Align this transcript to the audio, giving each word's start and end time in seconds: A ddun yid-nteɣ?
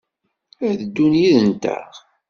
A 0.67 0.69
ddun 0.81 1.13
yid-nteɣ? 1.21 1.89